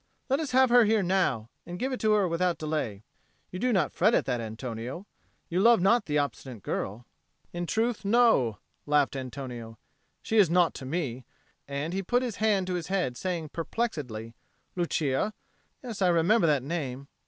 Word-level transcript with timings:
Let 0.29 0.39
us 0.39 0.49
have 0.49 0.71
her 0.71 0.85
here 0.85 1.03
now, 1.03 1.51
and 1.63 1.77
give 1.77 1.91
it 1.91 1.99
to 1.99 2.13
her 2.13 2.27
without 2.27 2.57
delay. 2.57 3.03
You 3.51 3.59
do 3.59 3.71
not 3.71 3.91
fret 3.93 4.15
at 4.15 4.25
that, 4.25 4.41
Antonio? 4.41 5.05
You 5.47 5.59
love 5.61 5.79
not 5.79 6.07
the 6.07 6.17
obstinate 6.17 6.63
girl?" 6.63 7.05
"In 7.53 7.67
truth, 7.67 8.03
no," 8.03 8.57
laughed 8.87 9.15
Antonio. 9.15 9.77
"She 10.23 10.37
is 10.37 10.49
naught 10.49 10.73
to 10.73 10.85
me!" 10.85 11.23
And 11.67 11.93
he 11.93 12.01
put 12.01 12.23
his 12.23 12.37
hand 12.37 12.65
to 12.65 12.73
his 12.73 12.87
head, 12.87 13.15
saying 13.15 13.49
perplexedly, 13.49 14.33
"Lucia? 14.75 15.35
Yes, 15.83 16.01
I 16.01 16.07
remember 16.07 16.47
that 16.47 16.63
name. 16.63 17.07